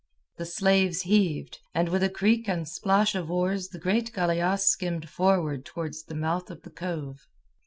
The 0.37 0.47
slaves 0.47 1.01
heaved, 1.03 1.59
and 1.75 1.87
with 1.89 2.01
a 2.01 2.09
creak 2.09 2.47
and 2.49 2.67
splash 2.67 3.13
of 3.13 3.29
oars 3.29 3.67
the 3.67 3.77
great 3.77 4.11
galeasse 4.11 4.65
skimmed 4.65 5.07
forward 5.07 5.63
towards 5.63 6.05
the 6.05 6.15
mouth 6.15 6.49
of 6.49 6.63
the 6.63 6.71
cove. 6.71 7.27